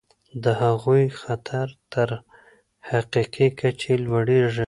[0.43, 2.09] د هغوی خطر تر
[2.89, 4.59] حقیقي کچې لوړیږي.